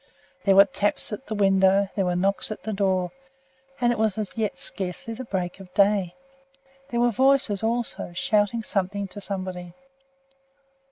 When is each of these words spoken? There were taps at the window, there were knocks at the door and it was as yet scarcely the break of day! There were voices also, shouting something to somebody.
There 0.45 0.55
were 0.55 0.65
taps 0.65 1.13
at 1.13 1.27
the 1.27 1.35
window, 1.35 1.89
there 1.95 2.05
were 2.05 2.15
knocks 2.15 2.49
at 2.51 2.63
the 2.63 2.73
door 2.73 3.11
and 3.79 3.93
it 3.93 3.99
was 3.99 4.17
as 4.17 4.35
yet 4.35 4.57
scarcely 4.57 5.13
the 5.13 5.25
break 5.25 5.59
of 5.59 5.71
day! 5.75 6.15
There 6.89 6.99
were 7.01 7.11
voices 7.11 7.61
also, 7.61 8.11
shouting 8.13 8.63
something 8.63 9.07
to 9.09 9.21
somebody. 9.21 9.75